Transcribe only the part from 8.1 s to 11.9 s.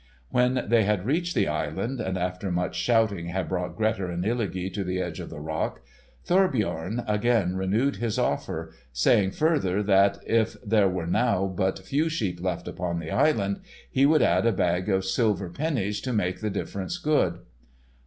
offer, saying further that if there were now but